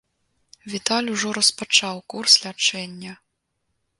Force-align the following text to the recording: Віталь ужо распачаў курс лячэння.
Віталь 0.71 1.11
ужо 1.15 1.33
распачаў 1.37 2.01
курс 2.13 2.33
лячэння. 2.45 3.13